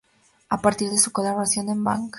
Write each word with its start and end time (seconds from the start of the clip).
A 0.49 0.57
partir 0.59 0.89
de 0.89 0.97
su 0.97 1.11
colaboración 1.11 1.69
en 1.69 1.83
Bang! 1.83 2.09